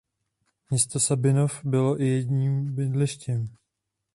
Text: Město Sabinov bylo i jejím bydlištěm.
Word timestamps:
Město 0.69 0.99
Sabinov 0.99 1.65
bylo 1.65 2.01
i 2.01 2.07
jejím 2.07 2.75
bydlištěm. 2.75 3.49